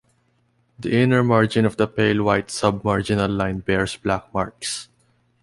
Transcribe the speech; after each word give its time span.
The 0.79 0.93
inner 0.99 1.23
margin 1.23 1.63
of 1.63 1.77
the 1.77 1.85
pale 1.85 2.23
white 2.23 2.49
sub-marginal 2.49 3.29
line 3.29 3.59
bears 3.59 3.97
black 3.97 4.33
marks. 4.33 4.89